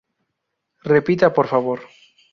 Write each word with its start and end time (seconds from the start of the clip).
Repita, 0.93 1.27
por 1.35 1.45
favor. 1.53 1.79